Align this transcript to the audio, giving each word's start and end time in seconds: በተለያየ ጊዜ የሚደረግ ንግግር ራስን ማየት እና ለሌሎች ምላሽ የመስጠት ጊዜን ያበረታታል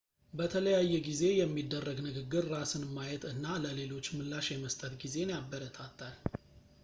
በተለያየ 0.37 0.91
ጊዜ 1.07 1.21
የሚደረግ 1.41 1.97
ንግግር 2.05 2.43
ራስን 2.53 2.85
ማየት 2.95 3.23
እና 3.33 3.45
ለሌሎች 3.65 4.07
ምላሽ 4.17 4.47
የመስጠት 4.53 4.93
ጊዜን 5.03 5.35
ያበረታታል 5.37 6.17